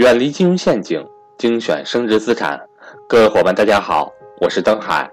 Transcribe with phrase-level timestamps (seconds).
[0.00, 2.58] 远离金融陷阱，精选升值资产。
[3.06, 5.06] 各位伙伴，大家好，我是登海。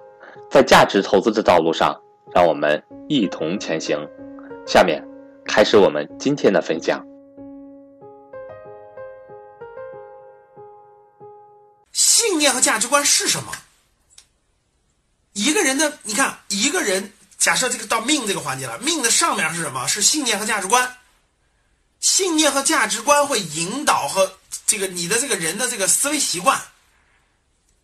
[0.50, 1.94] 在价值投资的道路上，
[2.34, 4.00] 让我们一同前行。
[4.66, 5.06] 下面
[5.44, 7.06] 开始我们今天的分享。
[11.92, 13.52] 信念和价值观是什么？
[15.34, 19.86] 一个人的，你看，一个人假设这个到命这个环节了，命的上面是什么？
[19.86, 20.90] 是信念和价值观。
[22.00, 24.32] 信念和价值观会引导和
[24.66, 26.62] 这个你的这个人的这个思维习惯，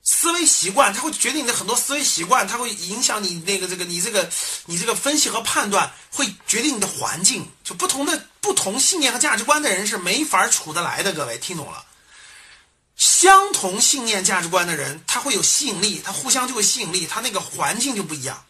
[0.02, 4.30] 思维习惯它会决定你的很多思维习惯，它会影响你那个这个你这个
[4.66, 7.50] 你这个分析和判断，会决定你的环境。
[7.64, 11.14] 就不同的不同信念和价值观的人是没法处得来的。
[11.14, 11.86] 各位听懂了？
[12.96, 18.46] 相同信念价值观的人，他会有吸引力，他互相就会吸引力，他那个环境就不一样。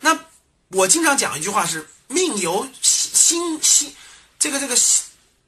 [0.00, 0.18] 那
[0.68, 3.94] 我经常讲一句话是：命由心心。
[4.38, 4.76] 这个这个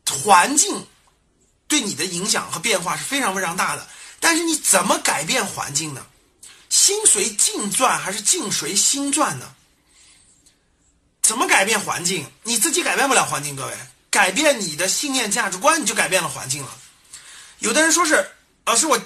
[0.06, 0.86] 环境
[1.74, 3.84] 对你的影响和变化是非常非常大的，
[4.20, 6.06] 但是你怎么改变环境呢？
[6.70, 9.52] 心随境转还是境随心转呢？
[11.20, 12.30] 怎么改变环境？
[12.44, 13.72] 你自己改变不了环境，各位，
[14.08, 16.70] 改变你的信念价值观，你就改变了环境了。
[17.58, 18.24] 有的人说是，
[18.64, 18.96] 老师，我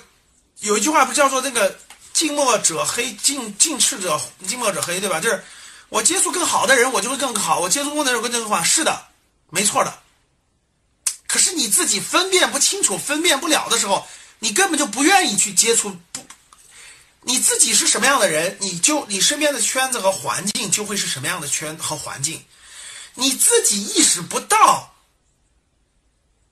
[0.60, 1.74] 有一句话不叫做那个
[2.12, 5.18] “近墨者黑，近近赤者近墨者黑”，对吧？
[5.18, 5.42] 就是
[5.88, 8.62] 我接触更好的人，我就会更好；我接触过的人会更好。
[8.62, 9.06] 是的。
[9.48, 10.02] 没错的，
[11.28, 15.94] 可是你自己分辨不清楚、分辨不了的时候，你根本就不愿意去接触。
[16.10, 16.26] 不，
[17.20, 22.42] 你自己是什么样的人，你就你身边的圈子和环境就会是什么样的圈和环境。
[23.14, 24.94] 你自己意识不到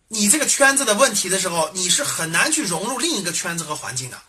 [0.09, 4.21] 你这个圈子的问题的时候，你是很难去融入另一个圈子和环境的。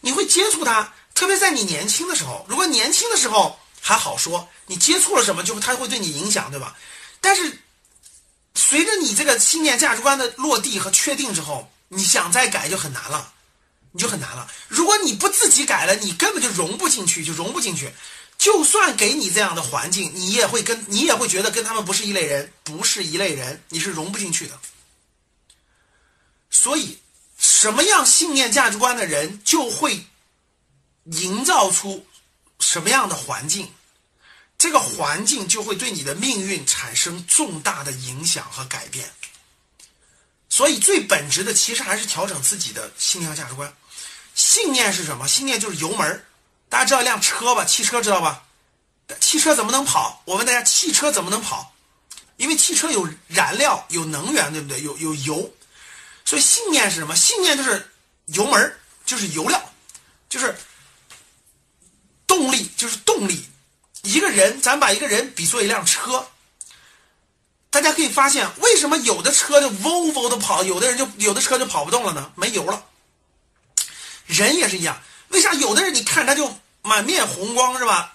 [0.00, 2.46] 你会接触它，特别在你年轻的时候。
[2.48, 6.74] 如果年轻的时候还好说，你接触了什么，就它会对你影响，对吧？
[7.20, 7.58] 但是。
[8.54, 13.32] 随着你这个信念价值观的落地和确定之后，你想再改就很难了，
[13.92, 14.50] 你就很难了。
[14.68, 17.92] 如果你不自己改了，你根本就融不进去，就融不进去。
[18.36, 24.58] 就算给你这样的环境，你也会跟你也会觉得跟他们不是一类人，不是一类人，你是融不进去的。
[26.50, 26.98] 所以，
[27.38, 30.04] 什么样信念价值观的人，就会
[31.04, 32.06] 营造出
[32.58, 33.72] 什么样的环境。
[34.64, 39.06] 这个环境就会对你的命运产生重大的影响和改变，
[40.48, 43.70] 所以最本质的其实还是调整自己的信念和价值观。
[44.34, 45.28] 信念是什么？
[45.28, 46.24] 信念就是油门
[46.70, 47.62] 大家知道一辆车吧？
[47.66, 48.42] 汽车知道吧？
[49.20, 50.22] 汽车怎么能跑？
[50.24, 51.74] 我问大家，汽车怎么能跑？
[52.38, 54.82] 因为汽车有燃料、有能源，对不对？
[54.82, 55.54] 有有油，
[56.24, 57.14] 所以信念是什么？
[57.14, 57.92] 信念就是
[58.28, 59.62] 油门就是油料，
[60.30, 60.56] 就是
[62.26, 63.44] 动力，就是动力。
[64.04, 66.28] 一个人，咱把一个人比作一辆车，
[67.70, 72.30] 大家可以发现，为什么有的车就嗡嗡的跑，有的人就有的车就跑不动了呢？
[72.36, 72.84] 没油了。
[74.26, 78.14] 人也是一样，为啥有的人你看他就满面红光是吧？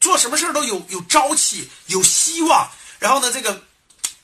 [0.00, 3.64] 做什么事都有有朝气，有希望，然后呢，这个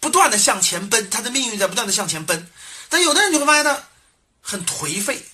[0.01, 2.51] 不断的向前奔，他的命运在不断的向前奔。
[2.89, 3.83] 但有的人你会发现他
[4.43, 5.25] 很颓废，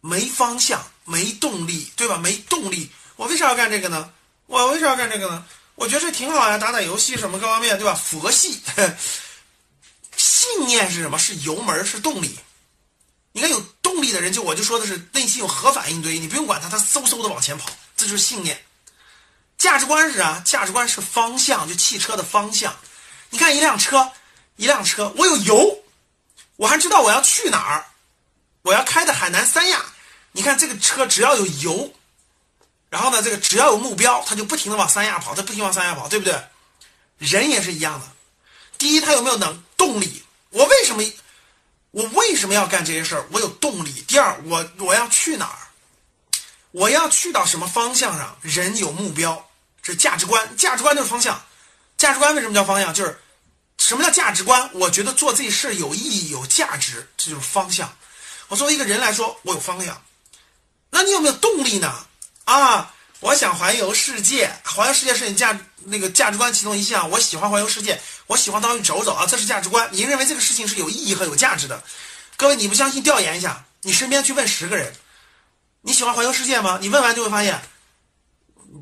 [0.00, 2.18] 没方向，没动力，对吧？
[2.18, 2.90] 没动力。
[3.18, 4.12] 我为啥要干这个呢？
[4.46, 5.44] 我为啥要干这个呢？
[5.74, 7.92] 我觉得这挺好呀，打打游戏什么各方面，对吧？
[7.92, 8.62] 佛系，
[10.16, 11.18] 信念是什么？
[11.18, 12.38] 是油门，是动力。
[13.32, 18.64] 你看有动力的人，就我就说的是内心有核反应堆，你不用管他，他嗖嗖的往前跑，这就是信念。
[19.56, 20.40] 价值观是啥？
[20.44, 22.76] 价值观是方向，就汽车的方向。
[23.30, 24.12] 你看一辆车，
[24.54, 25.82] 一辆车，我有油，
[26.54, 27.84] 我还知道我要去哪儿，
[28.62, 29.84] 我要开的海南三亚。
[30.30, 31.92] 你看这个车只要有油。
[32.90, 36.42] 然后呢，这个只要有目标，他就不停的往三亚跑，他不停往三亚跑，对不对？
[37.18, 38.06] 人也是一样的。
[38.78, 40.22] 第一，他有没有能动力？
[40.50, 41.02] 我为什么
[41.90, 43.26] 我为什么要干这些事儿？
[43.32, 44.04] 我有动力。
[44.06, 45.58] 第二，我我要去哪儿？
[46.70, 48.38] 我要去到什么方向上？
[48.42, 49.50] 人有目标，
[49.82, 50.56] 这是价值观。
[50.56, 51.42] 价值观就是方向。
[51.96, 52.94] 价值观为什么叫方向？
[52.94, 53.18] 就是
[53.78, 54.70] 什么叫价值观？
[54.74, 57.94] 我觉得做这事有意义、有价值，这就是方向。
[58.48, 60.00] 我作为一个人来说，我有方向。
[60.90, 62.06] 那你有没有动力呢？
[62.48, 65.54] 啊，我想环游世界，环游世界是你价
[65.84, 67.10] 那个价值观其中一项。
[67.10, 69.86] 我喜欢环游世界，我喜欢到处走走啊，这是价值观。
[69.92, 71.82] 你认为这个事情是有意义和有价值的？
[72.38, 74.94] 各位，你不相信，调研一下，你身边去问十个人，
[75.82, 76.78] 你喜欢环游世界吗？
[76.80, 77.60] 你问完就会发现，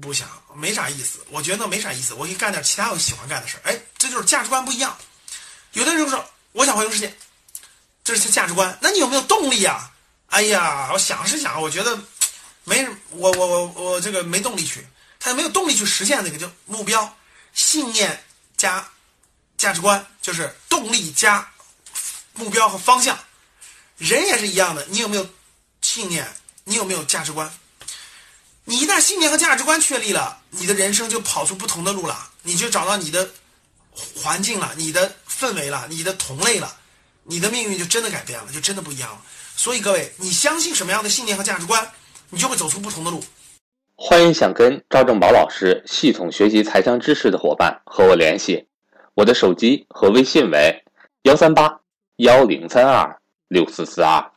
[0.01, 1.19] 不想，没啥意思。
[1.31, 3.69] 我觉得没啥意思，我可以干点其他我喜欢干的事儿。
[3.69, 4.97] 哎，这就是价值观不一样。
[5.73, 7.13] 有的人说，我想环游世界，
[8.05, 8.79] 这是价值观。
[8.81, 9.91] 那你有没有动力啊？
[10.29, 11.99] 哎呀，我想是想，我觉得。
[12.69, 14.85] 没，我我我我这个没动力去，
[15.21, 17.17] 他没有动力去实现那个就目标、
[17.55, 18.25] 信念
[18.57, 18.87] 加
[19.57, 21.49] 价值观，就是动力加
[22.35, 23.17] 目标和方向。
[23.99, 25.27] 人也是一样的，你有没有
[25.81, 26.29] 信念？
[26.65, 27.49] 你有没有价值观？
[28.65, 33.31] 你一旦信念和价值观确立了，你的人生就跑出不同的路了，你就找到你的
[34.17, 36.77] 环境了，你的氛围了，你的同类了，
[37.23, 39.23] 你的命运就真的改变了，就真的不一样了。
[39.57, 41.89] 所以各位，你相信什么样的信念和价值观，
[42.31, 43.21] 你就会走出不同的路。
[43.95, 48.67] 欢迎想跟赵正宝老师系统学习财商知识的伙伴和我联系，
[49.15, 50.85] 我的手机和微信为
[51.23, 51.81] 幺三八
[52.17, 53.19] 幺零三二
[53.49, 54.33] 六四四二。